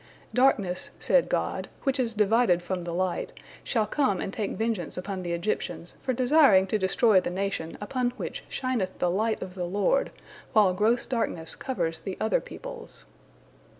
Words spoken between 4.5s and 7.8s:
vengeance upon the Egyptians for desiring to destroy the nation